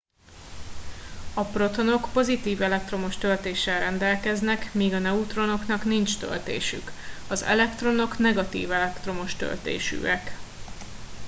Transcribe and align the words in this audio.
a 1.33 1.43
protonok 1.43 2.11
pozitív 2.13 2.61
elektromos 2.61 3.17
töltéssel 3.17 3.79
rendelkeznek 3.79 4.73
míg 4.73 4.93
a 4.93 4.99
neutronoknak 4.99 5.83
nincs 5.83 6.17
töltésük 6.17 6.91
az 7.29 7.41
elektronok 7.41 8.17
negatív 8.17 8.71
elektromos 8.71 9.35
töltésűek 9.35 10.37